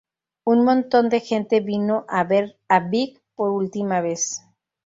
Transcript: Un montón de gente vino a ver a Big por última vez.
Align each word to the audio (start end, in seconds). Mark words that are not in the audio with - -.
Un 0.45 0.65
montón 0.65 1.09
de 1.09 1.19
gente 1.19 1.59
vino 1.59 2.05
a 2.07 2.23
ver 2.23 2.57
a 2.67 2.79
Big 2.79 3.21
por 3.35 3.51
última 3.51 4.01
vez. 4.01 4.41